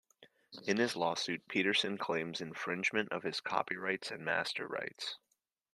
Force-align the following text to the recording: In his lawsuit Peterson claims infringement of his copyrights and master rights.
In 0.65 0.77
his 0.77 0.95
lawsuit 0.95 1.47
Peterson 1.47 1.99
claims 1.99 2.41
infringement 2.41 3.11
of 3.11 3.21
his 3.21 3.39
copyrights 3.39 4.09
and 4.09 4.25
master 4.25 4.65
rights. 4.67 5.19